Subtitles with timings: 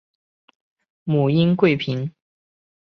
[1.03, 2.11] 母殷贵嫔。